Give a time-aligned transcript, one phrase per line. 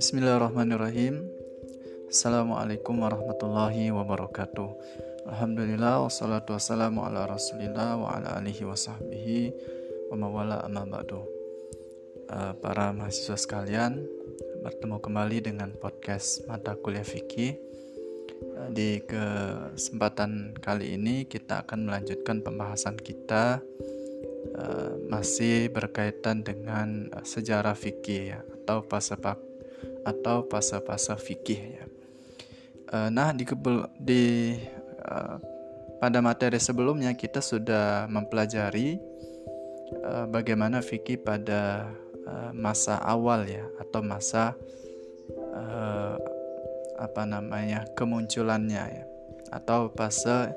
[0.00, 1.28] Bismillahirrahmanirrahim.
[2.08, 4.68] Assalamualaikum warahmatullahi wabarakatuh.
[5.28, 9.52] Alhamdulillah wassalatu wassalamu ala rasulillah wa ala alihi wa sahbihi
[10.08, 11.20] wa mawala amma ba'du.
[12.32, 14.08] Uh, Para mahasiswa sekalian
[14.64, 17.60] Bertemu kembali dengan podcast mata kuliah fikih
[18.72, 23.60] Di kesempatan kali ini kita akan melanjutkan pembahasan kita
[24.56, 29.38] uh, Masih berkaitan dengan uh, sejarah fikih ya, atau pasapak
[30.06, 31.84] atau fase-fase fikih ya.
[32.86, 33.42] Uh, nah di,
[33.98, 34.54] di
[35.02, 35.36] uh,
[35.98, 38.98] pada materi sebelumnya kita sudah mempelajari
[40.06, 41.90] uh, bagaimana fikih pada
[42.26, 44.54] uh, masa awal ya atau masa
[46.98, 49.04] apa namanya kemunculannya ya.
[49.52, 50.52] Atau fase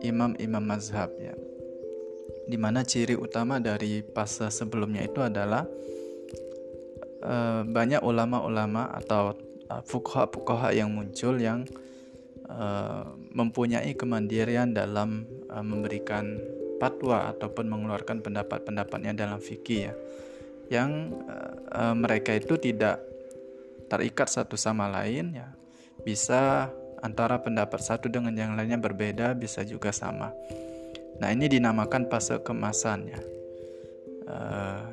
[0.00, 1.36] imam-imam mazhab ya.
[2.48, 5.62] Di mana ciri utama dari fase sebelumnya itu adalah
[7.22, 9.36] uh, banyak ulama-ulama atau
[9.70, 11.68] uh, fukoha-fukoha yang muncul yang
[12.48, 16.40] uh, mempunyai kemandirian dalam uh, memberikan
[16.80, 19.94] fatwa ataupun mengeluarkan pendapat-pendapatnya dalam fikih ya.
[20.70, 21.18] Yang
[21.98, 23.02] mereka itu tidak
[23.90, 25.50] terikat satu sama lain ya
[26.04, 30.32] bisa antara pendapat satu dengan yang lainnya berbeda bisa juga sama.
[31.20, 33.20] Nah ini dinamakan fase kemasan ya.
[34.30, 34.84] Uh,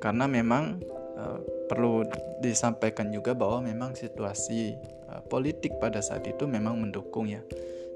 [0.00, 0.80] karena memang
[1.16, 1.38] uh,
[1.68, 2.06] perlu
[2.40, 4.72] disampaikan juga bahwa memang situasi
[5.10, 7.44] uh, politik pada saat itu memang mendukung ya.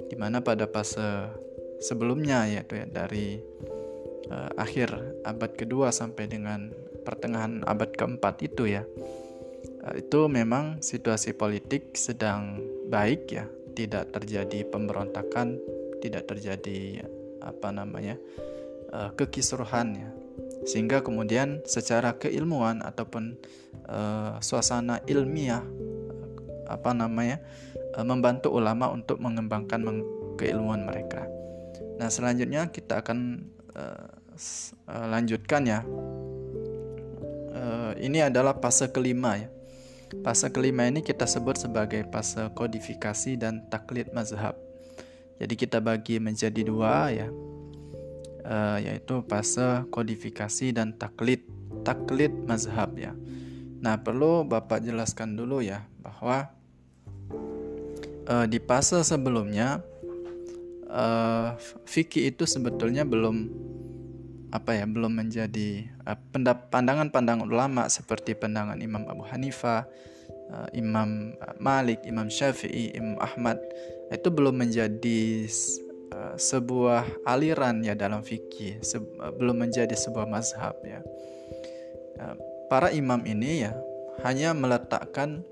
[0.08, 1.32] Di mana pada fase
[1.80, 3.40] sebelumnya yaitu ya dari
[4.28, 4.92] uh, akhir
[5.24, 6.72] abad kedua sampai dengan
[7.04, 8.84] pertengahan abad keempat itu ya
[9.92, 12.56] itu memang situasi politik sedang
[12.88, 13.44] baik ya
[13.76, 15.60] tidak terjadi pemberontakan
[16.00, 17.04] tidak terjadi
[17.44, 18.16] apa namanya
[18.96, 20.08] uh, kekisruhan ya
[20.64, 23.36] sehingga kemudian secara keilmuan ataupun
[23.84, 25.60] uh, suasana ilmiah
[26.64, 27.44] apa namanya
[28.00, 30.00] uh, membantu ulama untuk mengembangkan meng
[30.40, 31.28] keilmuan mereka.
[32.00, 33.50] Nah selanjutnya kita akan
[34.90, 35.86] lanjutkan ya.
[37.94, 39.46] Ini adalah fase kelima ya.
[40.22, 44.54] Fase kelima ini kita sebut sebagai fase kodifikasi dan taklid mazhab.
[45.40, 47.28] Jadi kita bagi menjadi dua ya
[48.44, 51.42] uh, yaitu fase kodifikasi dan taklid
[51.82, 53.16] taklid mazhab ya.
[53.82, 56.52] Nah perlu bapak jelaskan dulu ya bahwa
[58.28, 59.82] uh, di fase sebelumnya
[60.88, 63.50] uh, fikih itu sebetulnya belum
[64.54, 66.14] apa ya belum menjadi uh,
[66.70, 69.82] pandangan-pandangan ulama seperti pandangan Imam Abu Hanifah,
[70.54, 73.58] uh, Imam Malik, Imam Syafi'i, Imam Ahmad
[74.14, 75.50] itu belum menjadi
[76.14, 81.02] Eh, sebuah aliran ya dalam fikih se eh, belum menjadi sebuah mazhab ya.
[82.22, 82.34] Eh,
[82.70, 83.74] para imam ini ya
[84.22, 85.42] hanya meletakkan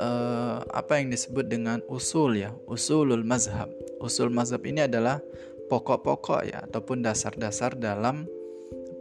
[0.00, 3.68] uh, apa yang disebut dengan usul ya usulul mazhab.
[4.00, 5.20] Usul mazhab ini adalah
[5.70, 8.26] pokok-pokok ya ataupun dasar-dasar dalam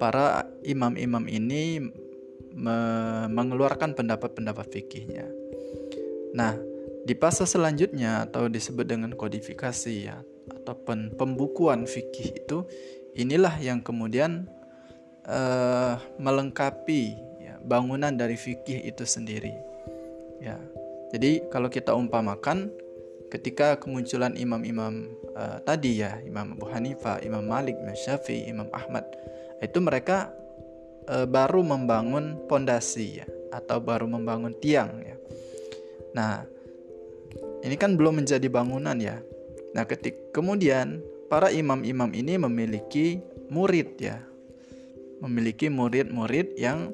[0.02, 1.80] para imam-imam ini
[2.52, 2.78] me
[3.32, 5.26] mengeluarkan pendapat-pendapat fikihnya
[6.36, 6.58] nah
[7.02, 10.22] di fase selanjutnya atau disebut dengan kodifikasi ya
[10.62, 12.68] ataupun pembukuan fikih itu
[13.16, 14.48] inilah yang kemudian
[15.28, 19.54] uh, melengkapi ya, bangunan dari fikih itu sendiri.
[20.42, 20.58] Ya,
[21.14, 22.74] jadi kalau kita umpamakan
[23.32, 29.08] ketika kemunculan imam-imam uh, tadi ya Imam Abu Hanifah, Imam Malik, Imam Syafi'i, Imam Ahmad
[29.64, 30.36] itu mereka
[31.08, 35.16] uh, baru membangun pondasi ya atau baru membangun tiang ya.
[36.12, 36.44] Nah,
[37.64, 39.24] ini kan belum menjadi bangunan ya.
[39.72, 41.00] Nah, ketik kemudian
[41.32, 44.20] para imam-imam ini memiliki murid ya.
[45.24, 46.92] Memiliki murid-murid yang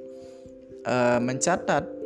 [0.85, 1.96] uh, mencatat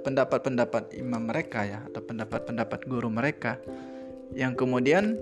[0.00, 3.60] pendapat-pendapat imam mereka ya atau pendapat-pendapat guru mereka
[4.32, 5.20] yang kemudian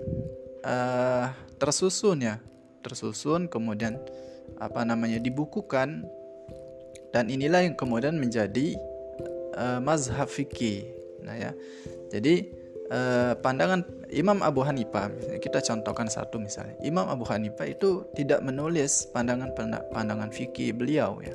[0.63, 2.39] uh, tersusun ya,
[2.79, 3.99] tersusun kemudian
[4.61, 6.07] apa namanya dibukukan
[7.11, 8.79] dan inilah yang kemudian menjadi
[9.59, 10.87] uh, mazhab fikih.
[11.25, 11.51] Nah ya.
[12.11, 15.07] Jadi Eh, pandangan Imam Abu Hanifah,
[15.39, 16.75] kita contohkan satu misalnya.
[16.83, 19.55] Imam Abu Hanifah itu tidak menulis pandangan
[19.95, 21.31] pandangan fikih beliau ya.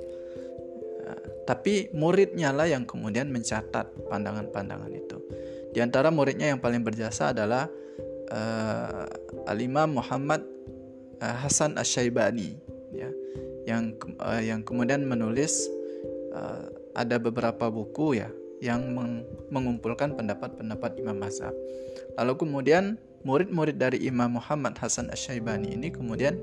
[1.46, 5.22] Tapi muridnya lah yang kemudian mencatat pandangan-pandangan itu.
[5.70, 7.70] Di antara muridnya yang paling berjasa adalah
[8.34, 9.06] uh,
[9.46, 10.42] Al-Imam Muhammad
[11.22, 12.58] uh, Hasan Asy-Syaibani
[12.90, 13.10] ya.
[13.66, 15.70] Yang uh, yang kemudian menulis
[16.34, 16.66] uh,
[16.98, 18.30] ada beberapa buku ya
[18.64, 19.22] yang meng
[19.52, 21.52] mengumpulkan pendapat-pendapat Imam Mazhab.
[22.16, 26.40] Lalu kemudian murid-murid dari Imam Muhammad Hasan Asyaibani ini kemudian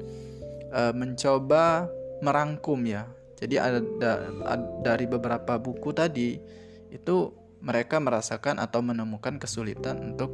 [0.71, 1.89] uh, mencoba
[2.21, 3.09] merangkum ya.
[3.37, 3.79] Jadi ada,
[4.45, 6.37] ada dari beberapa buku tadi
[6.93, 7.15] itu
[7.63, 10.29] mereka merasakan atau menemukan kesulitan untuk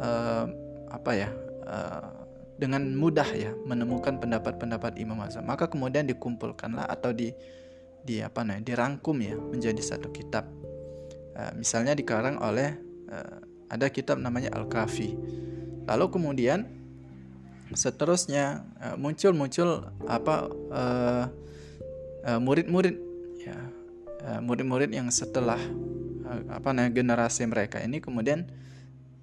[0.00, 0.48] uh,
[0.90, 1.30] apa ya
[1.68, 2.10] uh,
[2.56, 5.44] dengan mudah ya menemukan pendapat-pendapat Imam Azam.
[5.44, 7.32] Maka kemudian dikumpulkanlah atau di
[8.00, 10.48] di apa namanya dirangkum ya menjadi satu kitab.
[11.36, 12.74] Uh, misalnya dikarang oleh
[13.12, 13.38] uh,
[13.70, 15.14] ada kitab namanya Al-Kafi.
[15.86, 16.66] Lalu kemudian
[17.70, 18.66] seterusnya
[18.98, 20.50] muncul-muncul apa
[22.26, 23.02] murid-murid uh,
[23.40, 23.56] ya
[24.44, 25.60] murid-murid yang setelah
[26.28, 28.44] uh, apa namanya generasi mereka ini kemudian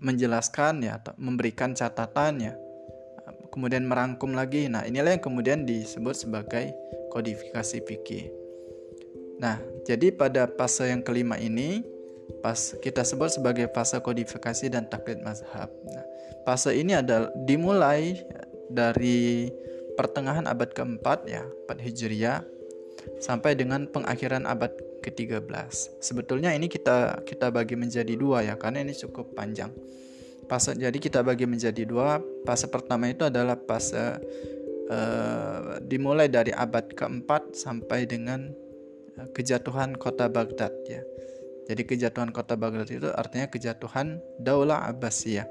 [0.02, 2.68] menjelaskan ya memberikan catatannya
[3.58, 4.70] kemudian merangkum lagi.
[4.70, 6.78] Nah, inilah yang kemudian disebut sebagai
[7.10, 8.30] kodifikasi fikih.
[9.42, 9.58] Nah,
[9.90, 11.82] jadi pada fase yang kelima ini
[12.46, 15.74] pas kita sebut sebagai fase kodifikasi dan taklid mazhab.
[15.90, 16.06] Nah,
[16.46, 18.22] fase ini adalah dimulai
[18.70, 19.50] dari
[19.98, 22.46] pertengahan abad keempat ya, 4 Hijriah
[23.18, 24.72] sampai dengan pengakhiran abad
[25.02, 25.48] ke-13.
[26.04, 29.72] Sebetulnya ini kita kita bagi menjadi dua ya karena ini cukup panjang.
[30.48, 32.20] Fase jadi kita bagi menjadi dua.
[32.48, 34.20] Fase pertama itu adalah fase
[34.88, 38.52] uh, dimulai dari abad keempat sampai dengan
[39.20, 41.04] uh, kejatuhan kota Baghdad ya.
[41.68, 45.48] Jadi kejatuhan kota Baghdad itu artinya kejatuhan Daulah Abbasiyah.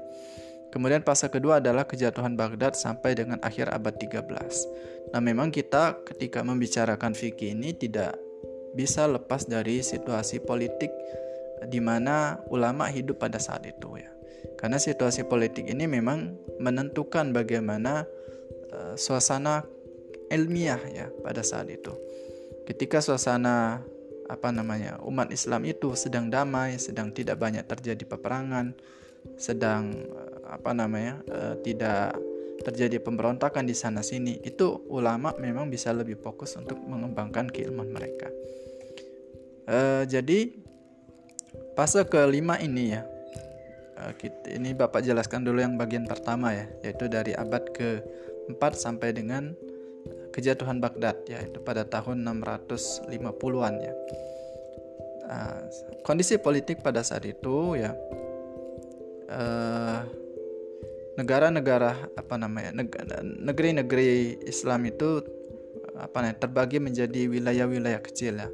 [0.67, 5.15] Kemudian fase kedua adalah kejatuhan Baghdad sampai dengan akhir abad 13.
[5.15, 8.19] Nah, memang kita ketika membicarakan fikih ini tidak
[8.75, 10.91] bisa lepas dari situasi politik
[11.65, 14.11] di mana ulama hidup pada saat itu ya.
[14.59, 18.05] Karena situasi politik ini memang menentukan bagaimana
[18.73, 19.65] uh, suasana
[20.29, 21.93] ilmiah ya pada saat itu.
[22.67, 23.81] Ketika suasana
[24.27, 28.75] apa namanya umat Islam itu sedang damai, sedang tidak banyak terjadi peperangan,
[29.39, 32.15] sedang uh, apa namanya uh, tidak
[32.63, 38.31] terjadi pemberontakan di sana sini, itu ulama memang bisa lebih fokus untuk mengembangkan keilmuan mereka.
[39.67, 40.55] Uh, jadi
[41.75, 43.03] fase kelima ini ya
[43.97, 44.13] Eh,
[44.53, 49.57] ini Bapak jelaskan dulu yang bagian pertama ya, yaitu dari abad ke-4 sampai dengan
[50.37, 53.93] kejatuhan Baghdad ya, itu pada tahun 650-an ya.
[56.05, 57.91] Kondisi politik pada saat itu ya
[61.17, 62.71] negara-negara apa namanya
[63.25, 65.25] negeri-negeri Islam itu
[65.97, 68.49] apa namanya terbagi menjadi wilayah-wilayah kecil ya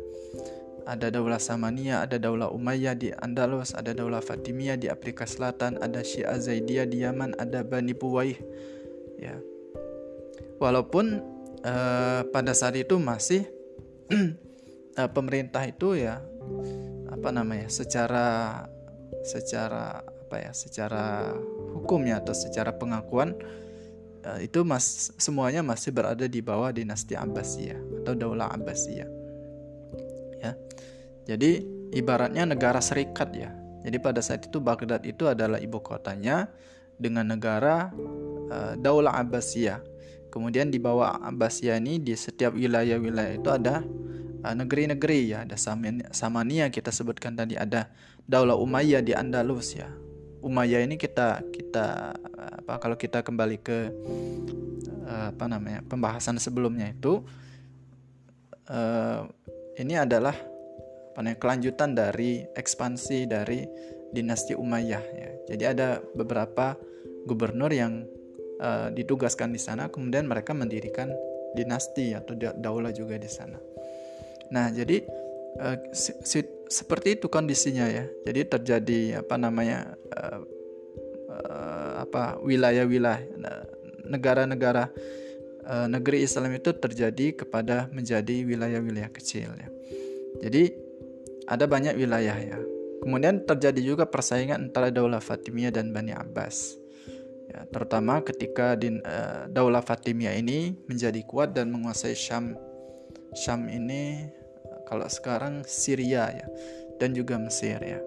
[0.84, 6.04] ada Daulah Samania, ada Daulah Umayyah di Andalus, ada Daulah Fatimiyah di Afrika Selatan, ada
[6.04, 8.36] Syiah Zaidiyah di Yaman, ada Bani Buwaih.
[9.20, 9.40] Ya.
[10.60, 11.24] Walaupun
[11.64, 13.48] uh, pada saat itu masih
[15.00, 16.20] uh, pemerintah itu ya
[17.08, 17.72] apa namanya?
[17.72, 18.28] secara
[19.24, 20.52] secara apa ya?
[20.52, 21.32] secara
[21.84, 23.36] hukumnya atau secara pengakuan
[24.24, 29.10] uh, itu mas semuanya masih berada di bawah dinasti Abbasiyah atau Daulah Abbasiyah
[30.40, 30.52] ya.
[31.24, 31.64] Jadi
[31.96, 33.52] ibaratnya negara serikat ya.
[33.84, 36.48] Jadi pada saat itu Baghdad itu adalah ibu kotanya
[36.96, 37.92] dengan negara
[38.52, 39.80] uh, Daulah Abbasiyah.
[40.32, 43.86] Kemudian di bawah Abbasiyah ini di setiap wilayah-wilayah itu ada
[44.42, 45.46] eh, negeri-negeri ya.
[45.46, 45.62] Ada
[46.10, 47.94] Samania kita sebutkan tadi ada
[48.26, 49.94] Daulah Umayyah di Andalus ya.
[50.44, 52.12] Umayyah ini kita kita
[52.64, 53.80] apa kalau kita kembali ke
[55.08, 57.24] uh, apa namanya pembahasan sebelumnya itu
[58.68, 59.24] uh,
[59.80, 60.36] ini adalah
[61.14, 63.64] apa namanya, kelanjutan dari ekspansi dari
[64.12, 65.30] dinasti Umayyah ya.
[65.54, 66.76] Jadi ada beberapa
[67.24, 68.04] gubernur yang
[68.60, 71.10] uh, ditugaskan di sana kemudian mereka mendirikan
[71.54, 73.58] dinasti atau daulah juga di sana.
[74.54, 75.06] Nah, jadi
[75.62, 75.78] uh,
[76.74, 78.10] seperti itu kondisinya ya.
[78.26, 80.42] Jadi terjadi apa namanya uh,
[81.30, 83.22] uh, apa wilayah-wilayah
[84.04, 84.92] negara-negara
[85.64, 89.70] e, negeri Islam itu terjadi kepada menjadi wilayah-wilayah kecil ya.
[90.44, 90.76] Jadi
[91.48, 92.60] ada banyak wilayah ya.
[93.04, 96.80] Kemudian terjadi juga persaingan antara Daulah Fatimiyah dan Bani Abbas.
[97.52, 98.92] Ya, terutama ketika e,
[99.52, 102.56] Daulah Fatimiyah ini menjadi kuat dan menguasai Syam.
[103.34, 104.30] Syam ini
[104.88, 106.48] kalau sekarang Syria ya
[106.98, 108.00] dan juga Mesir ya.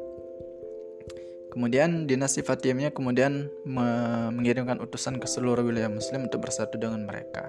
[1.53, 7.49] Kemudian dinasti Fatimiyah kemudian mengirimkan utusan ke seluruh wilayah muslim untuk bersatu dengan mereka.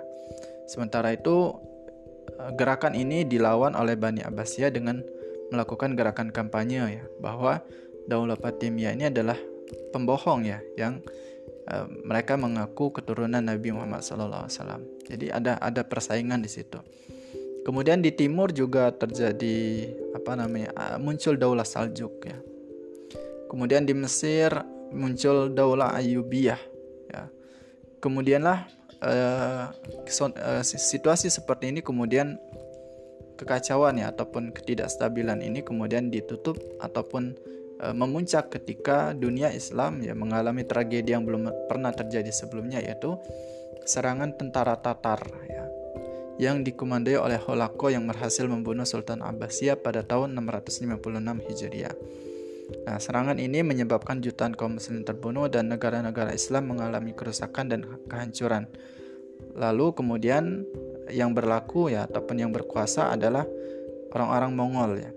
[0.72, 1.52] Sementara itu
[2.40, 5.04] eh, gerakan ini dilawan oleh Bani Abbasiyah dengan
[5.52, 7.64] melakukan gerakan kampanye ya bahwa
[8.08, 9.36] Daulah Fatimiyah ini adalah
[9.92, 11.04] pembohong ya yang
[11.68, 14.48] uh, mereka mengaku keturunan Nabi Muhammad SAW.
[15.08, 16.80] Jadi ada ada persaingan di situ.
[17.68, 22.40] Kemudian di timur juga terjadi apa namanya uh, muncul Daulah Saljuk ya
[23.52, 24.56] Kemudian di Mesir
[24.96, 26.62] muncul Daulah Ayyubiyah
[27.12, 27.28] ya.
[28.00, 28.72] Kemudianlah
[29.04, 29.72] uh,
[30.64, 32.40] situasi seperti ini kemudian
[33.38, 37.38] kekacauan ya ataupun ketidakstabilan ini kemudian ditutup ataupun
[37.78, 43.14] e, memuncak ketika dunia Islam ya mengalami tragedi yang belum pernah terjadi sebelumnya yaitu
[43.86, 45.67] serangan tentara Tatar ya
[46.38, 51.01] yang dikomandoi oleh Holako yang berhasil membunuh Sultan Abbasiyah pada tahun 656
[51.50, 51.96] Hijriah.
[52.86, 58.67] Nah, serangan ini menyebabkan jutaan kaum muslim terbunuh dan negara-negara Islam mengalami kerusakan dan kehancuran.
[59.56, 60.67] Lalu kemudian
[61.10, 63.48] yang berlaku ya ataupun yang berkuasa adalah
[64.12, 65.12] orang-orang Mongol ya.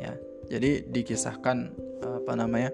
[0.00, 0.12] Ya,
[0.48, 1.56] jadi dikisahkan
[2.02, 2.72] apa namanya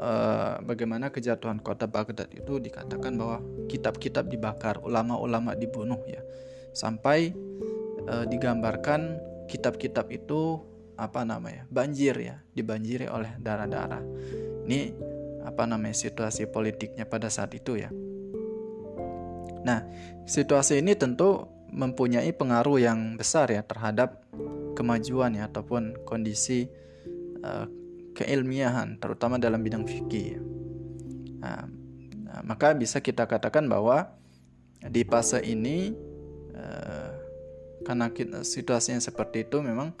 [0.00, 6.24] uh, bagaimana kejatuhan kota Baghdad itu dikatakan bahwa kitab-kitab dibakar, ulama-ulama dibunuh ya.
[6.72, 7.36] Sampai
[8.08, 10.64] uh, digambarkan kitab-kitab itu
[10.96, 11.68] apa namanya?
[11.68, 14.02] banjir ya, dibanjiri oleh darah-darah.
[14.64, 14.80] Ini
[15.44, 17.92] apa namanya situasi politiknya pada saat itu ya.
[19.60, 19.84] Nah,
[20.24, 24.24] situasi ini tentu mempunyai pengaruh yang besar ya terhadap
[24.74, 26.66] kemajuan ya ataupun kondisi
[27.44, 27.68] uh,
[28.14, 30.40] keilmiahan terutama dalam bidang fikih.
[31.40, 31.64] Nah,
[32.26, 34.12] nah, maka bisa kita katakan bahwa
[34.80, 35.92] di fase ini
[36.56, 37.12] uh,
[37.84, 39.96] karena kita, situasinya seperti itu memang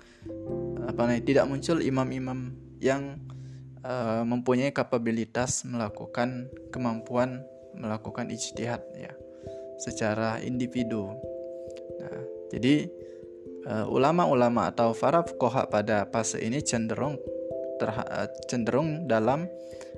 [0.84, 3.20] apa namanya tidak muncul imam-imam yang
[3.84, 7.44] uh, mempunyai kapabilitas melakukan kemampuan
[7.76, 9.12] melakukan ijtihad ya
[9.80, 11.08] secara individu.
[12.00, 12.20] Nah,
[12.52, 12.88] jadi
[13.64, 17.16] uh, ulama-ulama atau para fuqaha pada fase ini cenderung
[18.48, 19.48] cenderung dalam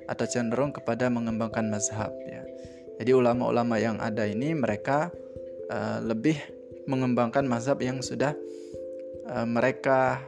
[0.07, 2.43] atau cenderung kepada mengembangkan mazhab ya.
[2.99, 5.09] Jadi ulama-ulama yang ada ini mereka
[5.71, 6.37] uh, lebih
[6.85, 8.35] mengembangkan mazhab yang sudah
[9.27, 10.21] uh, mereka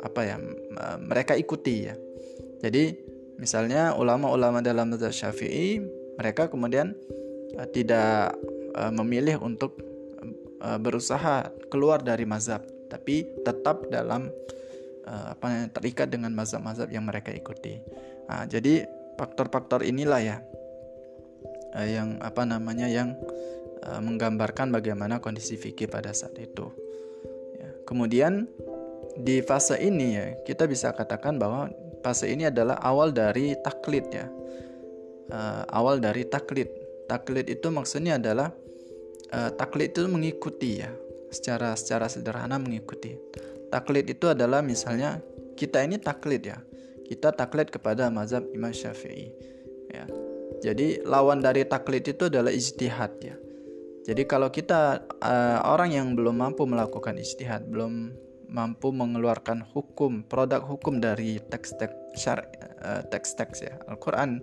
[0.00, 0.36] apa ya
[0.76, 1.94] uh, mereka ikuti ya.
[2.60, 2.96] Jadi
[3.40, 5.80] misalnya ulama-ulama dalam mazhab Syafi'i
[6.20, 6.92] mereka kemudian
[7.56, 8.36] uh, tidak
[8.76, 9.80] uh, memilih untuk
[10.60, 14.28] uh, berusaha keluar dari mazhab tapi tetap dalam
[15.10, 17.82] uh, apa terikat dengan mazhab-mazhab yang mereka ikuti.
[18.30, 18.86] Nah, jadi
[19.18, 20.36] faktor-faktor inilah ya
[21.74, 23.18] uh, yang apa namanya yang
[23.82, 26.70] uh, menggambarkan bagaimana kondisi fikih pada saat itu.
[27.58, 27.70] Ya.
[27.84, 28.46] Kemudian
[29.18, 31.68] di fase ini ya kita bisa katakan bahwa
[32.06, 34.30] fase ini adalah awal dari taklid ya.
[35.30, 38.54] Uh, awal dari taklid taklid itu maksudnya adalah
[39.34, 40.94] uh, taklid itu mengikuti ya
[41.34, 43.18] secara secara sederhana mengikuti
[43.70, 45.22] taklid itu adalah misalnya
[45.54, 46.58] kita ini taklid ya.
[47.06, 49.30] Kita taklid kepada mazhab Imam Syafi'i
[49.90, 50.06] ya.
[50.60, 53.36] Jadi lawan dari taklid itu adalah ijtihad ya.
[54.04, 58.14] Jadi kalau kita uh, orang yang belum mampu melakukan ijtihad belum
[58.50, 62.42] mampu mengeluarkan hukum produk hukum dari teks-teks syar
[62.82, 64.42] uh, teks-teks ya Al-Qur'an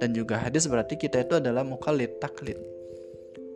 [0.00, 2.56] dan juga hadis berarti kita itu adalah mukallid taklid.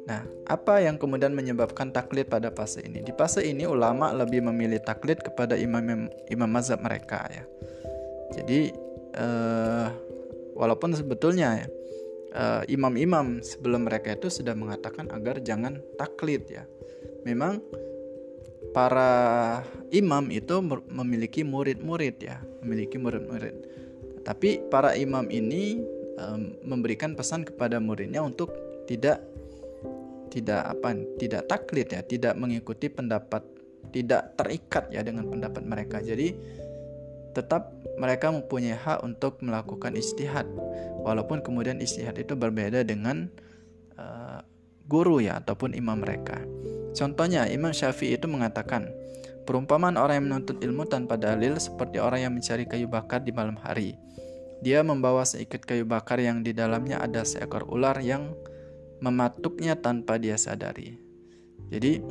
[0.09, 3.05] Nah, apa yang kemudian menyebabkan taklid pada fase ini?
[3.05, 7.45] Di fase ini ulama lebih memilih taklid kepada imam imam mazhab mereka ya.
[8.33, 8.73] Jadi
[9.21, 9.93] uh,
[10.57, 11.67] walaupun sebetulnya ya
[12.33, 16.65] uh, imam-imam sebelum mereka itu sudah mengatakan agar jangan taklid ya.
[17.29, 17.61] Memang
[18.73, 19.61] para
[19.93, 23.55] imam itu memiliki murid-murid ya, memiliki murid-murid.
[24.25, 25.85] Tapi para imam ini
[26.17, 28.53] um, memberikan pesan kepada muridnya untuk
[28.88, 29.21] tidak
[30.28, 33.42] tidak apa tidak taklid ya, tidak mengikuti pendapat
[33.90, 35.99] tidak terikat ya dengan pendapat mereka.
[36.04, 36.37] Jadi
[37.32, 40.49] tetap mereka mempunyai hak untuk melakukan istihad
[41.02, 43.30] walaupun kemudian istihad itu berbeda dengan
[43.97, 44.42] uh,
[44.88, 46.40] guru ya ataupun imam mereka.
[46.97, 48.88] Contohnya, Imam Syafi'i itu mengatakan,
[49.44, 53.54] perumpamaan orang yang menuntut ilmu tanpa dalil seperti orang yang mencari kayu bakar di malam
[53.61, 53.94] hari.
[54.64, 58.35] Dia membawa seikat kayu bakar yang di dalamnya ada seekor ular yang
[58.99, 60.99] mematuknya tanpa dia sadari.
[61.69, 62.02] Jadi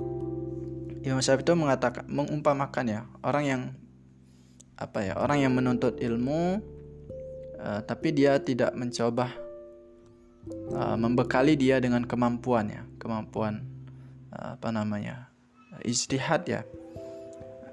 [1.08, 3.62] Imam Syafi'i itu mengatakan mengumpamakan ya orang yang
[4.78, 6.62] apa ya orang yang menuntut ilmu
[7.58, 9.34] uh, tapi dia tidak mencoba
[10.76, 13.66] uh, membekali dia dengan kemampuannya kemampuan
[14.38, 15.34] apa namanya
[15.82, 16.62] istihad ya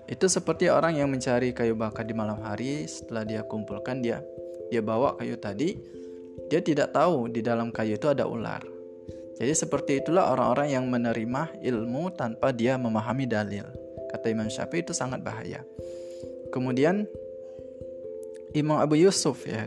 [0.09, 4.25] itu seperti orang yang mencari kayu bakar di malam hari setelah dia kumpulkan dia
[4.73, 5.77] dia bawa kayu tadi
[6.49, 8.65] dia tidak tahu di dalam kayu itu ada ular
[9.41, 13.67] jadi seperti itulah orang-orang yang menerima ilmu tanpa dia memahami dalil.
[14.15, 15.67] Kata Imam Syafi'i itu sangat bahaya.
[16.55, 17.11] Kemudian
[18.55, 19.67] Imam Abu Yusuf ya.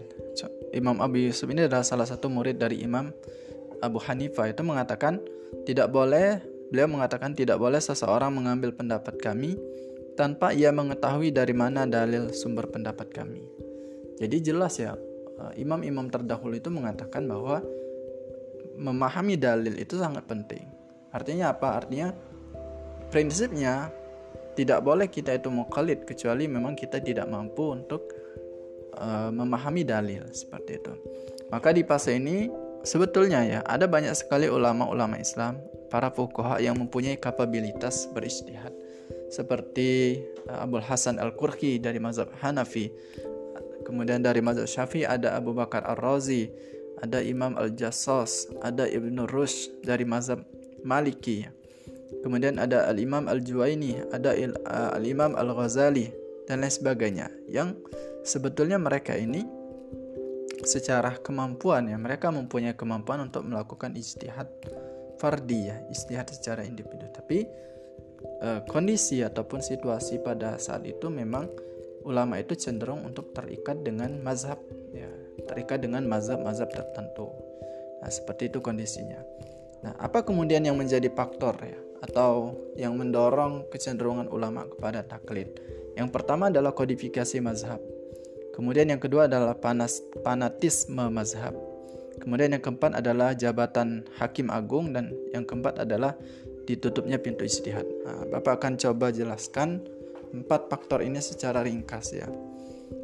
[0.71, 3.11] Imam Abu Yusuf ini adalah salah satu murid dari Imam
[3.83, 4.47] Abu Hanifah.
[4.47, 5.19] Itu mengatakan
[5.67, 9.55] tidak boleh Beliau mengatakan tidak boleh seseorang mengambil pendapat kami
[10.19, 13.47] tanpa ia mengetahui dari mana dalil sumber pendapat kami.
[14.19, 14.99] Jadi jelas ya,
[15.55, 17.63] imam-imam terdahulu itu mengatakan bahwa
[18.77, 20.63] memahami dalil itu sangat penting.
[21.09, 21.81] Artinya apa?
[21.81, 22.13] Artinya
[23.09, 23.89] prinsipnya
[24.53, 28.09] tidak boleh kita itu mukallid kecuali memang kita tidak mampu untuk
[28.97, 30.93] uh, memahami dalil seperti itu.
[31.53, 32.49] Maka di fase ini
[32.81, 38.73] sebetulnya ya ada banyak sekali ulama-ulama Islam, para fuqaha yang mempunyai kapabilitas beristihad
[39.29, 42.91] seperti uh, Abdul Hasan Al-Qurhi dari mazhab Hanafi.
[43.87, 46.51] Kemudian dari mazhab Syafi'i ada Abu Bakar Ar-Razi,
[47.01, 50.41] ada Imam Al-Jassas, ada Ibnu Rushd dari mazhab
[50.81, 51.45] Maliki.
[52.23, 56.09] Kemudian ada Al-Imam Al-Juwaini, ada uh, Al-Imam Al-Ghazali
[56.47, 57.75] dan lain sebagainya yang
[58.23, 59.43] sebetulnya mereka ini
[60.63, 64.47] secara kemampuan ya mereka mempunyai kemampuan untuk melakukan istihad
[65.19, 67.45] fardi ya istihad secara individu tapi
[68.41, 71.45] uh, kondisi ataupun situasi pada saat itu memang
[72.07, 74.57] ulama itu cenderung untuk terikat dengan mazhab
[74.91, 75.09] ya
[75.47, 77.31] terikat dengan mazhab-mazhab tertentu
[77.99, 79.19] nah seperti itu kondisinya
[79.81, 85.49] nah apa kemudian yang menjadi faktor ya atau yang mendorong kecenderungan ulama kepada taklid.
[85.97, 87.81] Yang pertama adalah kodifikasi mazhab.
[88.53, 91.53] Kemudian yang kedua adalah panas, fanatisme mazhab.
[92.17, 96.17] Kemudian yang keempat adalah jabatan hakim agung dan yang keempat adalah
[96.65, 97.85] ditutupnya pintu istihad.
[98.03, 99.85] Nah, Bapak akan coba jelaskan
[100.33, 102.27] empat faktor ini secara ringkas ya.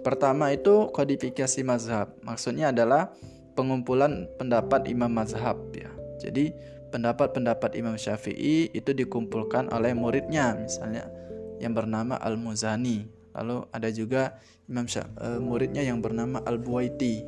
[0.04, 2.12] Pertama itu kodifikasi mazhab.
[2.24, 3.12] Maksudnya adalah
[3.56, 5.92] pengumpulan pendapat imam mazhab ya.
[6.24, 6.56] Jadi
[6.94, 11.10] pendapat-pendapat Imam Syafi'i itu dikumpulkan oleh muridnya misalnya
[11.58, 14.38] yang bernama Al-Muzani lalu ada juga
[14.70, 17.26] Imam Syafi'i, uh, muridnya yang bernama Al-Buwaiti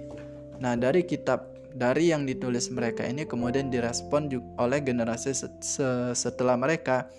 [0.62, 4.30] nah dari kitab dari yang ditulis mereka ini kemudian direspon
[4.62, 5.34] oleh generasi
[6.14, 7.10] setelah mereka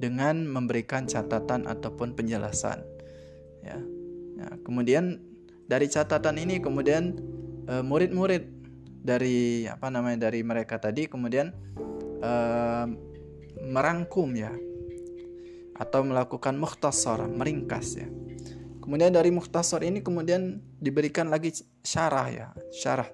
[0.00, 2.80] dengan memberikan catatan ataupun penjelasan
[3.60, 3.76] ya
[4.40, 5.20] nah, kemudian
[5.68, 7.14] dari catatan ini kemudian
[7.68, 8.42] uh, murid-murid
[9.00, 11.52] dari apa namanya dari mereka tadi kemudian
[12.20, 12.84] uh,
[13.64, 14.52] merangkum ya
[15.80, 18.08] atau melakukan mukhtasar meringkas ya.
[18.80, 23.08] Kemudian dari mukhtasar ini kemudian diberikan lagi syarah ya syarah.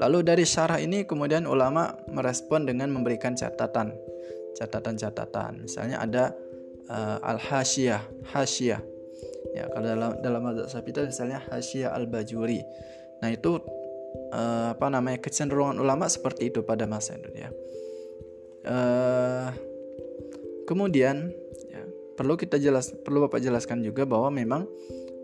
[0.00, 3.94] Lalu dari syarah ini kemudian ulama merespon dengan memberikan catatan
[4.58, 5.68] catatan-catatan.
[5.68, 6.24] Misalnya ada
[6.90, 8.02] uh, al hasyiyah
[8.34, 8.80] hasyiyah
[9.56, 12.62] ya kalau dalam dalam mazhab itu misalnya hasyiyah al bajuri
[13.20, 13.60] nah itu
[14.32, 17.50] uh, apa namanya kecenderungan ulama seperti itu pada masa itu ya.
[18.60, 19.48] Uh,
[20.68, 21.32] kemudian
[21.72, 21.82] ya,
[22.14, 24.62] perlu kita jelas perlu bapak jelaskan juga bahwa memang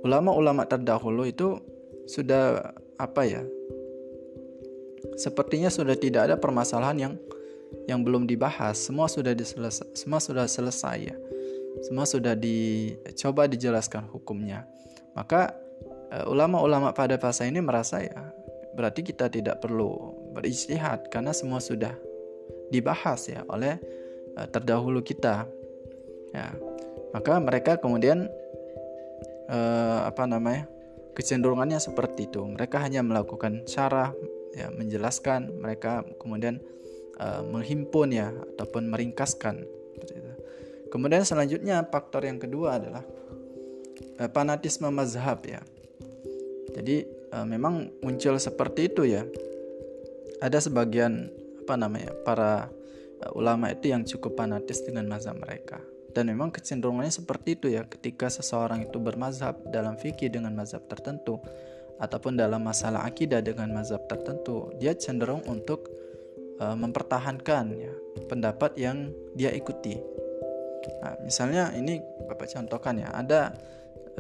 [0.01, 1.61] ulama-ulama terdahulu itu
[2.09, 3.43] sudah apa ya
[5.21, 7.15] sepertinya sudah tidak ada permasalahan yang
[7.91, 8.79] yang belum dibahas.
[8.79, 11.17] Semua sudah diselesai semua sudah selesai ya
[11.85, 14.65] semua sudah dicoba dijelaskan hukumnya
[15.13, 15.57] maka
[16.13, 18.33] eh, ulama-ulama pada fase ini merasa ya
[18.77, 21.97] berarti kita tidak perlu beristihad karena semua sudah
[22.69, 23.81] dibahas ya oleh
[24.37, 25.49] uh, terdahulu kita.
[26.37, 26.53] Ya.
[27.17, 28.29] Maka mereka kemudian
[29.49, 30.69] uh, apa namanya?
[31.17, 32.45] kecenderungannya seperti itu.
[32.45, 34.13] Mereka hanya melakukan cara
[34.53, 36.61] ya menjelaskan, mereka kemudian
[37.17, 39.65] uh, menghimpun ya ataupun meringkaskan
[40.89, 43.05] Kemudian selanjutnya faktor yang kedua adalah
[44.23, 45.61] uh, fanatisme mazhab ya.
[46.77, 49.25] Jadi e, memang muncul seperti itu ya.
[50.45, 51.33] Ada sebagian
[51.65, 52.69] apa namanya para
[53.17, 55.81] e, ulama itu yang cukup fanatis dengan mazhab mereka.
[56.13, 61.41] Dan memang kecenderungannya seperti itu ya ketika seseorang itu bermazhab dalam fikih dengan mazhab tertentu
[62.01, 65.89] ataupun dalam masalah akidah dengan mazhab tertentu, dia cenderung untuk
[66.61, 67.93] e, mempertahankan ya
[68.29, 69.97] pendapat yang dia ikuti.
[71.03, 73.55] Nah, misalnya ini Bapak contohkan ya, ada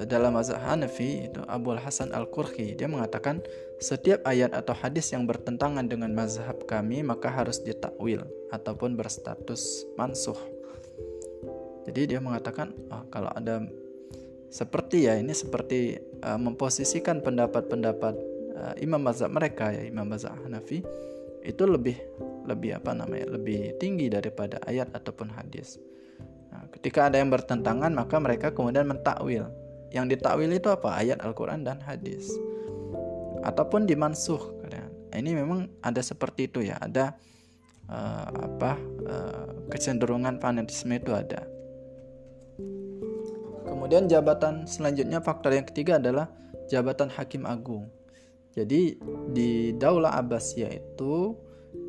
[0.04, 3.40] dalam mazhab Hanafi itu Abu Hasan Al-Qurhi dia mengatakan
[3.80, 10.36] setiap ayat atau hadis yang bertentangan dengan mazhab kami maka harus ditakwil ataupun berstatus mansuh.
[11.88, 13.64] Jadi dia mengatakan oh, kalau ada
[14.52, 18.14] seperti ya ini seperti uh, memposisikan pendapat-pendapat
[18.52, 20.84] uh, imam mazhab mereka ya imam mazhab Hanafi
[21.40, 21.96] itu lebih
[22.44, 25.80] lebih apa namanya lebih tinggi daripada ayat ataupun hadis.
[26.72, 29.46] Ketika ada yang bertentangan maka mereka kemudian mentakwil
[29.94, 30.98] yang ditakwil itu apa?
[30.98, 32.28] Ayat Al-Quran dan hadis.
[33.46, 34.56] Ataupun dimansuh.
[35.16, 36.76] Ini memang ada seperti itu ya.
[36.76, 37.16] Ada
[37.88, 38.76] uh, apa
[39.08, 41.48] uh, kecenderungan fanatisme itu ada.
[43.64, 46.28] Kemudian jabatan selanjutnya faktor yang ketiga adalah
[46.68, 47.88] jabatan hakim agung.
[48.52, 49.00] Jadi
[49.32, 51.32] di Daulah Abbasiyah itu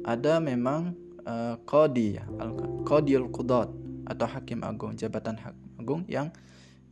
[0.08, 0.96] ada memang
[1.28, 3.68] uh, qadi ya, al-qadiyul qudat
[4.08, 6.32] atau hakim agung, jabatan hakim agung yang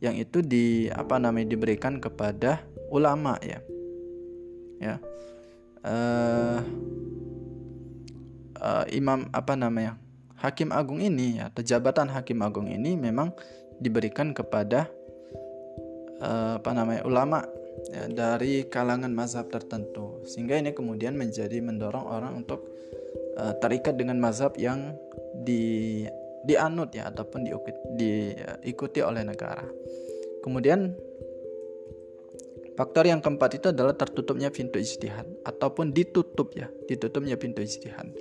[0.04, 2.60] yang itu di apa namanya diberikan kepada
[2.92, 3.60] ulama ya.
[4.76, 4.94] ya
[5.80, 6.60] uh,
[8.60, 9.96] uh, imam apa namanya
[10.36, 13.32] hakim agung ini atau jabatan hakim agung ini memang
[13.80, 14.92] diberikan kepada
[16.20, 17.44] uh, apa namanya ulama
[17.88, 22.68] ya, dari kalangan mazhab tertentu sehingga ini kemudian menjadi mendorong orang untuk
[23.40, 24.92] uh, terikat dengan mazhab yang
[25.40, 26.04] di
[26.46, 27.42] dianut ya ataupun
[27.98, 29.66] diikuti oleh negara.
[30.46, 30.94] Kemudian
[32.78, 38.14] faktor yang keempat itu adalah tertutupnya pintu ijtihad ataupun ditutup ya, ditutupnya pintu ijtihad.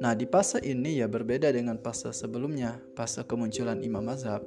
[0.00, 4.44] Nah, di fase ini ya berbeda dengan fase sebelumnya, fase kemunculan imam mazhab.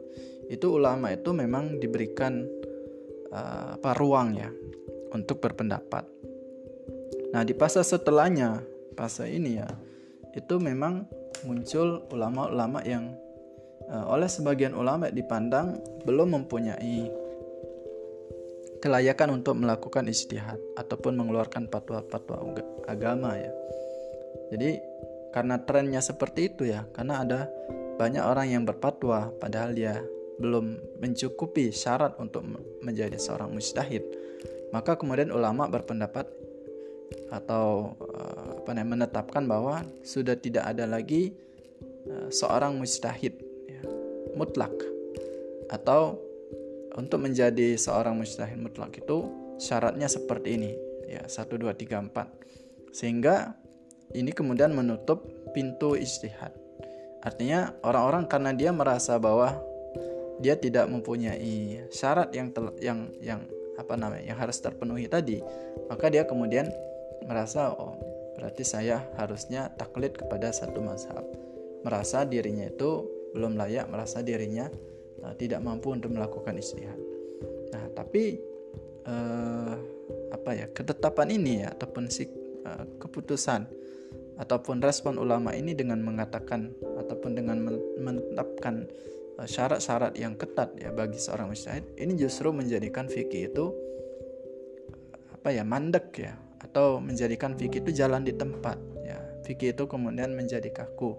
[0.48, 2.46] Itu ulama itu memang diberikan
[3.34, 4.50] uh, apa ruang ya
[5.14, 6.06] untuk berpendapat.
[7.34, 8.62] Nah, di fase setelahnya,
[8.94, 9.70] fase ini ya,
[10.38, 11.10] itu memang
[11.46, 13.14] muncul ulama-ulama yang
[13.92, 17.24] oleh sebagian ulama dipandang belum mempunyai
[18.84, 22.44] kelayakan untuk melakukan istihad ataupun mengeluarkan fatwa-fatwa
[22.84, 23.52] agama ya.
[24.52, 24.76] Jadi
[25.32, 27.48] karena trennya seperti itu ya, karena ada
[27.96, 30.04] banyak orang yang berfatwa padahal dia
[30.36, 32.44] belum mencukupi syarat untuk
[32.84, 34.04] menjadi seorang mujtahid.
[34.76, 36.28] Maka kemudian ulama berpendapat
[37.30, 41.32] atau uh, apa namanya menetapkan bahwa sudah tidak ada lagi
[42.10, 43.53] uh, seorang mujtahid
[44.38, 44.74] mutlak.
[45.70, 46.22] Atau
[46.94, 50.72] untuk menjadi seorang mujtahid mutlak itu syaratnya seperti ini.
[51.10, 52.44] Ya 1 2 3 4
[52.94, 53.58] sehingga
[54.14, 56.54] ini kemudian menutup pintu istihad
[57.26, 59.58] artinya orang-orang karena dia merasa bahwa
[60.38, 63.42] dia tidak mempunyai syarat yang tel, yang yang
[63.78, 65.42] apa namanya yang harus terpenuhi tadi
[65.90, 66.70] maka dia kemudian
[67.26, 67.98] merasa oh
[68.38, 71.24] berarti saya harusnya taklid kepada satu mazhab.
[71.86, 74.70] Merasa dirinya itu belum layak merasa dirinya
[75.26, 76.98] uh, tidak mampu untuk melakukan istihad.
[77.74, 78.38] Nah, tapi
[79.10, 79.76] uh,
[80.34, 82.30] apa ya ketetapan ini ya ataupun si
[82.66, 83.66] uh, keputusan
[84.38, 87.62] ataupun respon ulama ini dengan mengatakan ataupun dengan
[88.02, 88.90] menetapkan
[89.46, 93.74] syarat-syarat yang ketat ya bagi seorang mujtahid ini justru menjadikan fikih itu
[95.34, 100.32] apa ya mandek ya atau menjadikan fikih itu jalan di tempat ya fikih itu kemudian
[100.38, 101.18] menjadi kaku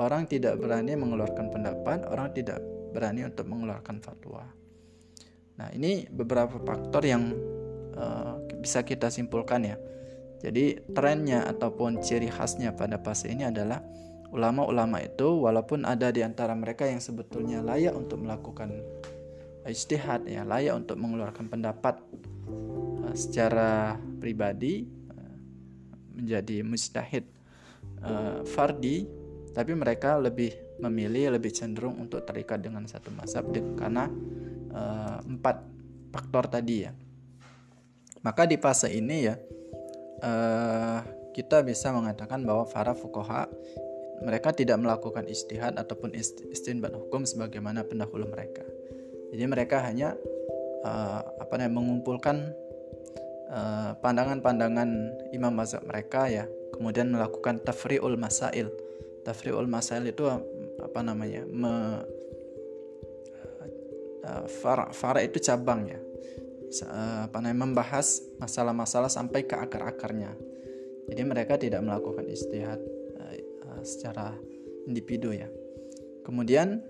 [0.00, 2.64] Orang tidak berani mengeluarkan pendapat, orang tidak
[2.96, 4.48] berani untuk mengeluarkan fatwa.
[5.60, 7.32] Nah, ini beberapa faktor yang
[7.92, 9.76] uh, bisa kita simpulkan ya.
[10.40, 13.84] Jadi, trennya ataupun ciri khasnya pada fase ini adalah
[14.32, 18.80] ulama-ulama itu walaupun ada di antara mereka yang sebetulnya layak untuk melakukan
[19.68, 22.00] ijtihad ya, layak untuk mengeluarkan pendapat
[23.04, 25.36] uh, secara pribadi uh,
[26.16, 27.28] menjadi mujtahid
[28.00, 29.21] uh, fardi
[29.52, 34.08] tapi mereka lebih memilih lebih cenderung untuk terikat dengan satu mazhab karena
[34.72, 35.56] uh, empat
[36.12, 36.92] faktor tadi ya.
[38.24, 39.36] Maka di fase ini ya
[40.24, 41.00] uh,
[41.36, 43.48] kita bisa mengatakan bahwa para fukoha
[44.22, 46.14] mereka tidak melakukan istihad ataupun
[46.52, 48.62] istinbat hukum sebagaimana pendahulu mereka.
[49.34, 50.14] Jadi mereka hanya
[50.84, 52.36] uh, apa namanya mengumpulkan
[54.00, 54.88] pandangan-pandangan
[55.36, 58.72] imam mazhab mereka ya kemudian melakukan tafriul masail
[59.22, 60.26] tafriul masail itu
[60.82, 62.02] apa namanya me,
[64.62, 65.98] fara, fara itu cabang ya
[66.80, 70.32] uh, apa namanya membahas masalah-masalah sampai ke akar-akarnya.
[71.12, 72.80] Jadi mereka tidak melakukan istihad
[73.82, 74.32] secara
[74.86, 75.50] individu ya.
[76.22, 76.80] Kemudian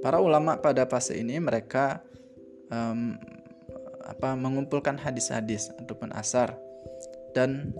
[0.00, 2.00] para ulama pada fase ini mereka
[2.72, 3.14] um,
[4.06, 6.56] apa mengumpulkan hadis-hadis ataupun asar
[7.36, 7.76] dan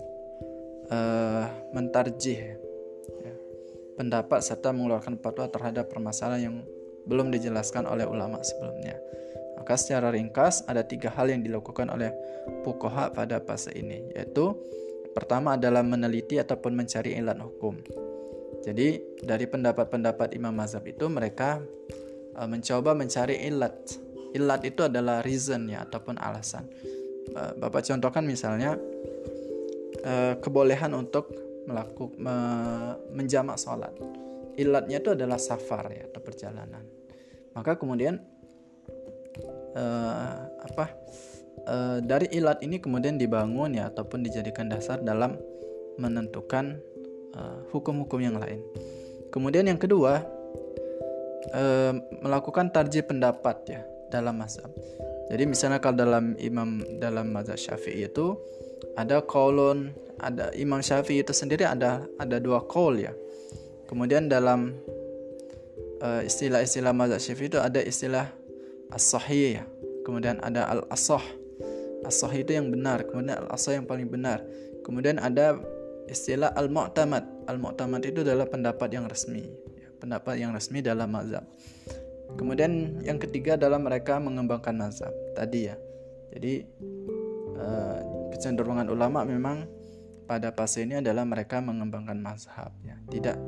[0.93, 2.61] uh, mentarjih
[3.97, 6.55] pendapat serta mengeluarkan fatwa terhadap permasalahan yang
[7.09, 8.95] belum dijelaskan oleh ulama sebelumnya.
[9.57, 12.13] Maka secara ringkas ada tiga hal yang dilakukan oleh
[12.61, 14.53] pukoha pada fase ini, yaitu
[15.17, 17.75] pertama adalah meneliti ataupun mencari ilat hukum.
[18.63, 21.63] Jadi dari pendapat-pendapat imam mazhab itu mereka
[22.37, 23.75] uh, mencoba mencari ilat.
[24.35, 26.67] Ilat itu adalah reason ya ataupun alasan.
[27.31, 28.75] Uh, Bapak contohkan misalnya
[30.03, 31.31] uh, kebolehan untuk
[31.67, 32.35] melakukan me,
[33.11, 33.91] menjamak sholat.
[34.57, 36.81] Ilatnya itu adalah safar ya atau perjalanan.
[37.53, 38.17] Maka kemudian
[39.77, 40.85] uh, apa
[41.69, 45.37] uh, dari ilat ini kemudian dibangun ya ataupun dijadikan dasar dalam
[46.01, 46.81] menentukan
[47.37, 48.63] uh, hukum-hukum yang lain.
[49.29, 50.25] Kemudian yang kedua
[51.53, 54.71] uh, melakukan tarjih pendapat ya dalam mazhab.
[55.27, 58.39] Jadi misalnya kalau dalam imam dalam mazhab syafi'i itu
[58.97, 63.13] ada kolon ada Imam Syafi'i itu sendiri ada ada dua call ya.
[63.85, 64.73] Kemudian dalam
[66.01, 68.25] uh, istilah-istilah mazhab Syafi'i itu ada istilah
[68.89, 69.65] as-sahih ya.
[70.01, 71.21] Kemudian ada al-asah.
[72.05, 74.39] as itu yang benar kemudian al yang paling benar
[74.79, 75.59] kemudian ada
[76.07, 79.43] istilah al-mu'tamad al-mu'tamad itu adalah pendapat yang resmi
[79.75, 81.43] ya, pendapat yang resmi dalam mazhab
[82.39, 85.75] kemudian yang ketiga adalah mereka mengembangkan mazhab tadi ya
[86.31, 86.63] jadi
[87.59, 87.99] uh,
[88.37, 89.65] kecenderungan ulama memang
[90.29, 93.41] pada fase ini adalah mereka mengembangkan mazhab ya tidak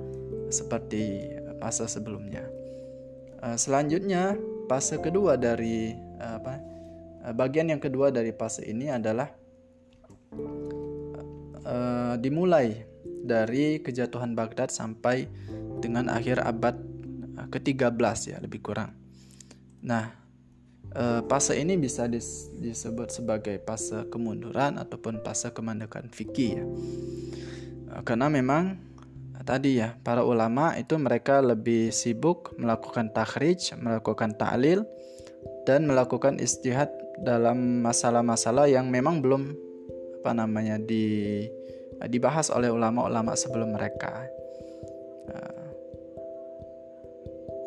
[0.50, 1.30] seperti
[1.62, 2.50] fase sebelumnya
[3.46, 4.34] uh, selanjutnya
[4.66, 6.54] fase kedua dari uh, apa
[7.30, 9.30] uh, bagian yang kedua dari fase ini adalah
[12.18, 12.82] dimulai
[13.22, 15.30] dari kejatuhan Baghdad sampai
[15.78, 16.76] dengan akhir abad
[17.48, 18.98] ke-13 ya lebih kurang.
[19.86, 20.19] Nah,
[21.30, 26.66] fase ini bisa disebut sebagai fase kemunduran ataupun fase kemandekan fikih ya.
[28.06, 28.78] Karena memang
[29.46, 34.86] tadi ya para ulama itu mereka lebih sibuk melakukan takhrij, melakukan ta'lil
[35.66, 36.90] dan melakukan istihad
[37.22, 39.54] dalam masalah-masalah yang memang belum
[40.22, 41.46] apa namanya di
[42.08, 44.28] dibahas oleh ulama-ulama sebelum mereka.
[45.30, 45.68] Uh,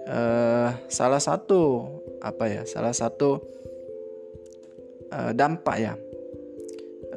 [0.09, 1.85] uh, salah satu
[2.23, 2.63] apa ya?
[2.63, 3.43] Salah satu
[5.13, 5.95] uh, dampak ya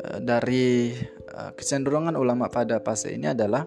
[0.02, 0.91] uh, dari
[1.32, 3.63] uh, kecenderungan ulama pada fase ini adalah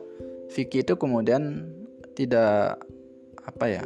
[0.52, 1.72] fikih itu kemudian
[2.12, 2.82] tidak
[3.44, 3.84] apa ya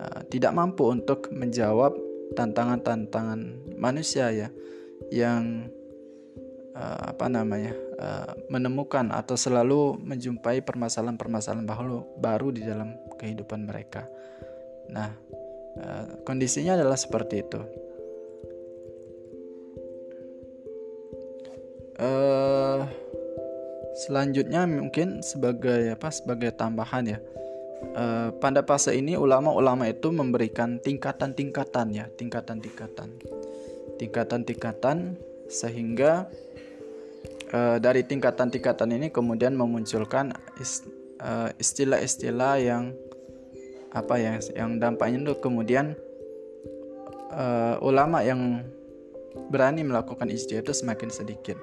[0.00, 1.92] uh, tidak mampu untuk menjawab
[2.32, 4.48] tantangan-tantangan manusia ya
[5.08, 5.68] yang
[6.76, 14.06] uh, apa namanya uh, menemukan atau selalu menjumpai permasalahan-permasalahan baru baru di dalam kehidupan mereka.
[14.88, 15.12] Nah,
[15.78, 17.60] uh, kondisinya adalah seperti itu.
[21.98, 22.86] Uh,
[23.98, 27.18] Selanjutnya mungkin sebagai apa sebagai tambahan ya.
[27.98, 33.10] Uh, pada fase ini ulama-ulama itu memberikan tingkatan-tingkatan ya, tingkatan-tingkatan.
[33.98, 35.18] Tingkatan-tingkatan
[35.50, 36.30] sehingga
[37.50, 40.30] uh, dari tingkatan-tingkatan ini kemudian memunculkan
[41.58, 42.94] istilah-istilah yang
[43.92, 45.96] apa ya yang dampaknya itu kemudian
[47.32, 48.64] uh, ulama yang
[49.48, 51.56] berani melakukan ijtihad itu semakin sedikit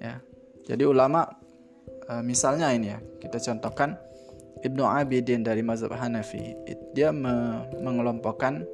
[0.00, 0.20] ya.
[0.62, 1.42] Jadi ulama
[2.12, 3.94] Eh, misalnya ini ya, kita contohkan
[4.62, 6.54] Ibnu Abidin dari mazhab Hanafi.
[6.92, 8.66] Dia me mengelompokkan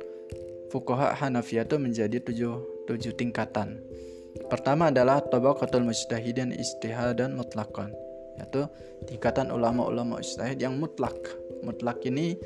[0.73, 3.79] fukoha Hanafi itu menjadi tujuh, tujuh tingkatan.
[4.49, 7.93] Pertama adalah tabaqatul mujtahidin istihadan mutlakon
[8.39, 8.71] yaitu
[9.11, 11.17] tingkatan ulama-ulama ijtihad yang mutlak.
[11.67, 12.39] Mutlak ini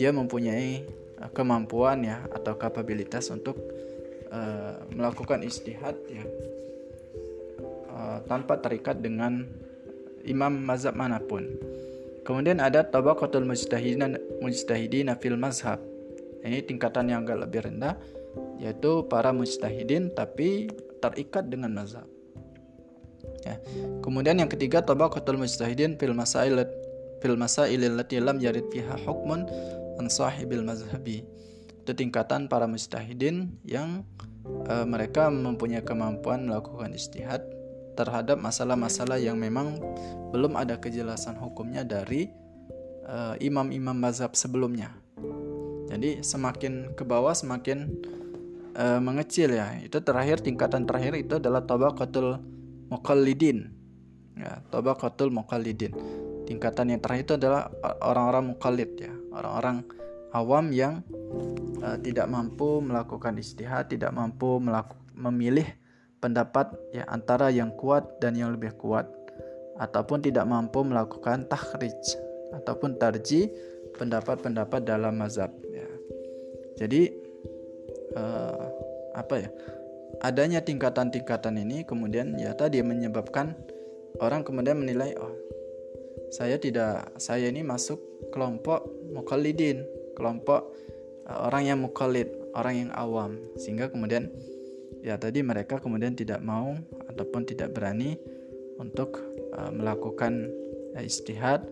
[0.00, 0.88] dia mempunyai
[1.20, 3.60] eh, kemampuan ya atau kapabilitas untuk
[4.32, 6.24] uh, melakukan istihad ya
[7.92, 9.44] uh, tanpa terikat dengan
[10.24, 11.44] imam mazhab mana pun.
[12.24, 15.80] Kemudian ada tabaqatul mujtahidin mujtahidin fil mazhab.
[16.40, 18.00] Ini tingkatan yang agak lebih rendah
[18.56, 20.72] yaitu para mujtahidin tapi
[21.04, 22.08] terikat dengan mazhab.
[23.44, 23.60] Ya.
[24.00, 26.64] Kemudian yang ketiga tabaqatul mujtahidin fil masail
[27.20, 29.44] fil masail allati lam yarid fiha hukmun
[30.00, 31.28] an sahibil mazhabi.
[31.84, 34.08] Itu tingkatan para mujtahidin yang
[34.68, 37.44] uh, mereka mempunyai kemampuan melakukan istihad
[38.00, 39.76] terhadap masalah-masalah yang memang
[40.32, 42.32] belum ada kejelasan hukumnya dari
[43.04, 44.96] uh, imam-imam mazhab sebelumnya.
[45.90, 47.90] Jadi semakin ke bawah semakin
[48.78, 49.74] uh, mengecil ya.
[49.82, 52.40] Itu terakhir tingkatan terakhir itu adalah tabaqatul
[52.88, 53.74] muqallidin.
[54.38, 55.92] Ya, tabaqatul muqallidin.
[56.46, 57.70] Tingkatan yang terakhir itu adalah
[58.02, 59.86] orang-orang muqallid ya, orang-orang
[60.34, 61.02] awam yang
[61.82, 65.66] uh, tidak mampu melakukan istihad, tidak mampu melaku, memilih
[66.20, 69.08] pendapat ya antara yang kuat dan yang lebih kuat
[69.80, 71.96] ataupun tidak mampu melakukan takhrij
[72.52, 73.48] ataupun tarji
[73.96, 75.88] pendapat-pendapat dalam mazhab ya.
[76.76, 77.10] Jadi
[78.14, 78.66] uh,
[79.16, 79.50] apa ya?
[80.20, 83.56] Adanya tingkatan-tingkatan ini kemudian ya tadi menyebabkan
[84.20, 85.32] orang kemudian menilai oh
[86.30, 87.98] saya tidak saya ini masuk
[88.30, 89.82] kelompok mukallidin,
[90.14, 90.70] kelompok
[91.26, 94.30] uh, orang yang mukallid, orang yang awam sehingga kemudian
[95.02, 96.78] ya tadi mereka kemudian tidak mau
[97.10, 98.14] ataupun tidak berani
[98.78, 99.18] untuk
[99.58, 100.48] uh, melakukan
[100.94, 101.66] uh, istihad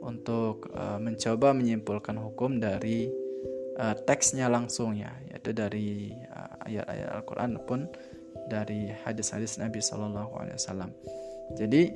[0.00, 3.10] untuk uh, mencoba menyimpulkan hukum dari
[3.76, 6.14] uh, teksnya langsung ya yaitu dari
[6.64, 7.90] ayat-ayat uh, Al-Qur'an pun
[8.48, 10.90] dari hadis-hadis Nabi Shallallahu alaihi wasallam.
[11.58, 11.92] Jadi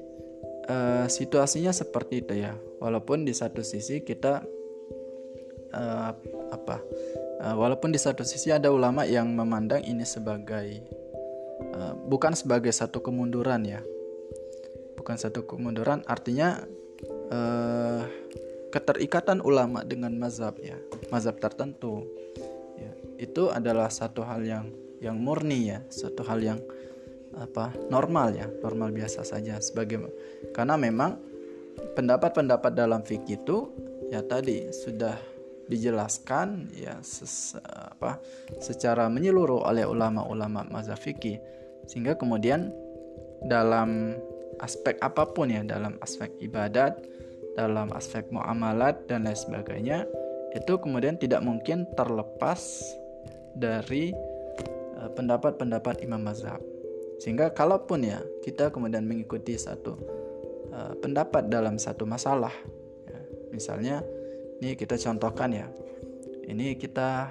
[0.68, 2.54] uh, situasinya seperti itu ya.
[2.82, 4.42] Walaupun di satu sisi kita
[5.74, 6.10] uh,
[6.52, 6.76] apa
[7.42, 10.78] Uh, walaupun di satu sisi ada ulama yang memandang ini sebagai
[11.74, 13.82] uh, bukan sebagai satu kemunduran ya,
[14.94, 16.62] bukan satu kemunduran, artinya
[17.34, 18.06] uh,
[18.70, 20.78] keterikatan ulama dengan mazhab ya,
[21.10, 22.06] mazhab tertentu,
[22.78, 24.70] ya, itu adalah satu hal yang
[25.02, 26.62] yang murni ya, satu hal yang
[27.38, 29.58] apa normal ya normal biasa saja.
[29.62, 30.02] Sebagai
[30.52, 31.16] karena memang
[31.96, 33.58] pendapat-pendapat dalam fikih itu
[34.12, 35.16] ya tadi sudah
[35.70, 38.18] dijelaskan ya ses, apa
[38.60, 41.38] secara menyeluruh oleh ulama-ulama mazhab fikih
[41.88, 42.74] sehingga kemudian
[43.46, 44.14] dalam
[44.60, 46.98] aspek apa pun ya dalam aspek ibadat
[47.56, 50.04] dalam aspek muamalat dan lain sebagainya
[50.52, 52.60] itu kemudian tidak mungkin terlepas
[53.56, 54.12] dari
[55.00, 56.60] eh, pendapat-pendapat imam mazhab
[57.22, 59.94] sehingga kalaupun ya kita kemudian mengikuti satu
[60.74, 62.50] uh, pendapat dalam satu masalah,
[63.06, 63.20] ya,
[63.54, 64.02] misalnya
[64.58, 65.70] ini kita contohkan ya,
[66.50, 67.30] ini kita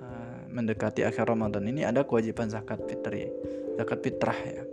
[0.00, 3.28] uh, mendekati akhir Ramadan ini ada kewajiban zakat fitri,
[3.76, 4.64] zakat fitrah ya.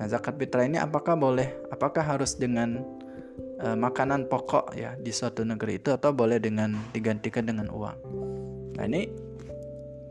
[0.00, 2.80] Nah zakat fitrah ini apakah boleh, apakah harus dengan
[3.60, 7.98] uh, makanan pokok ya di suatu negeri itu atau boleh dengan digantikan dengan uang?
[8.80, 9.12] Nah ini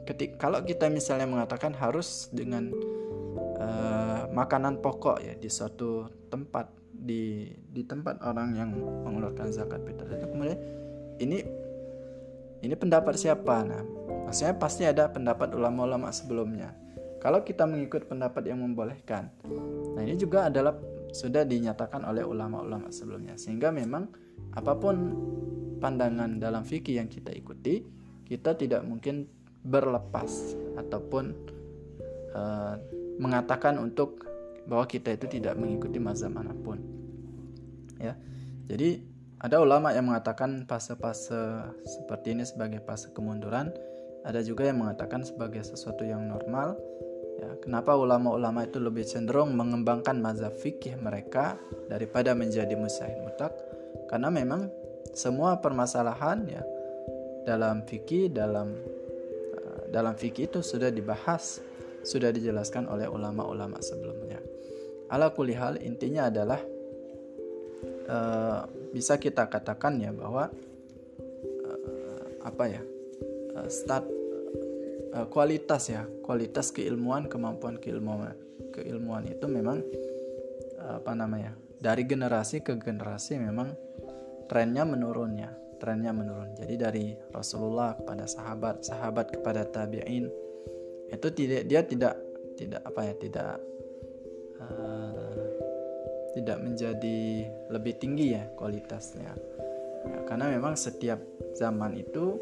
[0.05, 2.69] ketik kalau kita misalnya mengatakan harus dengan
[3.63, 10.19] uh, makanan pokok ya di suatu tempat di di tempat orang yang mengeluarkan zakat fitrah.
[10.19, 10.59] Itu kemudian
[11.23, 11.37] ini
[12.63, 13.63] ini pendapat siapa?
[13.63, 13.83] Nah
[14.27, 16.75] maksudnya pasti ada pendapat ulama-ulama sebelumnya.
[17.23, 19.31] Kalau kita mengikut pendapat yang membolehkan
[19.95, 20.75] nah ini juga adalah
[21.13, 23.39] sudah dinyatakan oleh ulama-ulama sebelumnya.
[23.39, 24.11] Sehingga memang
[24.53, 24.95] apa pun
[25.79, 27.83] pandangan dalam fikih yang kita ikuti
[28.23, 29.27] kita tidak mungkin
[29.63, 31.35] berlepas ataupun
[32.35, 32.75] uh,
[33.17, 34.25] mengatakan untuk
[34.65, 36.79] bahwa kita itu tidak mengikuti mazhab mana pun.
[37.99, 38.15] Ya.
[38.71, 39.03] Jadi
[39.43, 43.75] ada ulama yang mengatakan fase-fase seperti ini sebagai fase kemunduran,
[44.23, 46.79] ada juga yang mengatakan sebagai sesuatu yang normal.
[47.33, 51.59] Ya, kenapa ulama-ulama itu lebih cenderung mengembangkan mazhab fikih mereka
[51.91, 53.51] daripada menjadi musyahid mutlak?
[54.07, 54.71] Karena memang
[55.11, 56.63] semua permasalahan ya
[57.43, 58.71] dalam fikih dalam
[59.59, 61.59] uh, dalam fikih itu sudah dibahas
[62.03, 64.39] sudah dijelaskan oleh ulama-ulama sebelumnya.
[65.09, 66.59] Ala kulihal intinya adalah
[68.07, 70.51] uh, bisa kita katakan ya bahwa
[71.63, 72.81] uh, apa ya
[73.57, 74.05] uh, start
[75.15, 78.35] uh, kualitas ya kualitas keilmuan kemampuan keilmuan
[78.73, 79.81] keilmuan itu memang
[80.81, 83.75] uh, apa namanya dari generasi ke generasi memang
[84.47, 90.31] trennya menurunnya trennya menurun jadi dari Rasulullah kepada sahabat sahabat kepada tabiin
[91.13, 92.15] itu tidak dia tidak
[92.57, 93.53] tidak apa ya tidak
[94.61, 95.47] uh,
[96.33, 97.19] tidak menjadi
[97.69, 99.31] lebih tinggi ya kualitasnya.
[100.03, 101.21] Ya, karena memang setiap
[101.55, 102.41] zaman itu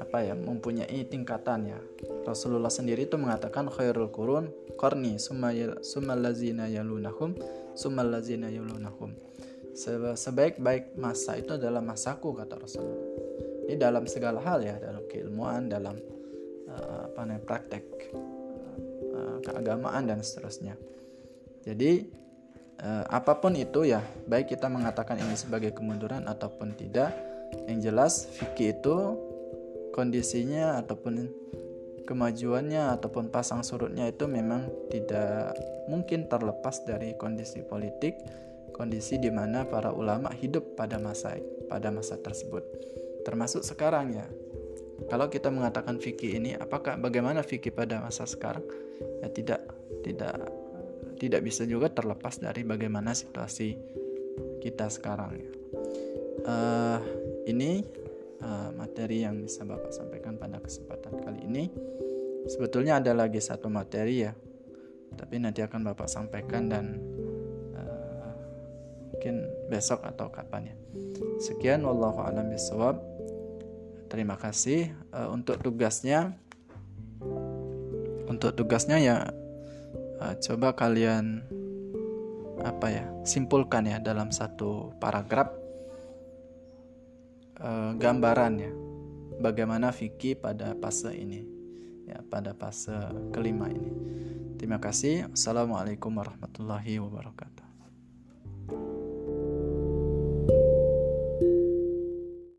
[0.00, 1.80] apa ya mempunyai tingkatan ya.
[2.24, 4.50] Rasulullah sendiri itu mengatakan khairul qurun
[4.80, 5.52] qarni summa
[6.16, 7.36] lazina yalunahum
[7.76, 9.14] summa lazina yalunahum.
[10.18, 13.06] Sebaik-baik masa itu adalah masaku kata Rasulullah.
[13.68, 16.00] Ini dalam segala hal ya dalam keilmuan dalam
[16.78, 17.84] uh, apa namanya praktek
[19.12, 20.78] uh, keagamaan dan seterusnya.
[21.66, 22.16] Jadi
[23.10, 23.98] apa pun itu ya,
[24.30, 27.10] baik kita mengatakan ini sebagai kemunduran ataupun tidak,
[27.66, 29.18] yang jelas fikih itu
[29.90, 31.26] kondisinya ataupun
[32.06, 35.58] kemajuannya ataupun pasang surutnya itu memang tidak
[35.90, 38.14] mungkin terlepas dari kondisi politik,
[38.70, 41.34] kondisi di mana para ulama hidup pada masa
[41.66, 42.62] pada masa tersebut.
[43.26, 44.26] Termasuk sekarang ya,
[45.06, 48.66] kalau kita mengatakan fikih ini, apakah bagaimana fikih pada masa sekarang?
[49.22, 49.62] Ya tidak,
[50.02, 50.50] tidak,
[51.22, 53.78] tidak bisa juga terlepas dari bagaimana situasi
[54.58, 55.38] kita sekarang.
[55.38, 55.50] Ya.
[56.48, 56.98] Uh,
[57.46, 57.86] ini
[58.42, 61.64] uh, materi yang bisa bapak sampaikan pada kesempatan kali ini.
[62.50, 64.32] Sebetulnya ada lagi satu materi ya,
[65.14, 66.98] tapi nanti akan bapak sampaikan dan
[67.74, 68.34] uh,
[69.14, 70.76] mungkin besok atau kapan ya.
[71.38, 73.17] Sekian, wallahu a'lam bishawab.
[74.08, 76.36] Terima kasih uh, untuk tugasnya.
[78.28, 79.16] Untuk tugasnya ya
[80.20, 81.44] uh, coba kalian
[82.58, 85.54] apa ya simpulkan ya dalam satu paragraf
[87.62, 88.72] uh, gambaran ya
[89.38, 91.46] bagaimana fikih pada fase ini
[92.08, 92.96] ya pada fase
[93.30, 93.92] kelima ini.
[94.58, 95.30] Terima kasih.
[95.30, 97.67] Assalamualaikum warahmatullahi wabarakatuh.